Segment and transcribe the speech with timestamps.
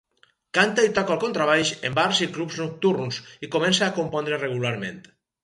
[0.57, 5.01] Canta i toca el contrabaix en bars i clubs nocturns, i comença a compondre regularment.